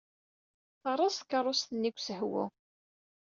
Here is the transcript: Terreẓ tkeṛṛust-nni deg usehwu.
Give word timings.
Terreẓ 0.81 1.15
tkeṛṛust-nni 1.17 1.89
deg 1.91 1.97
usehwu. 1.97 2.43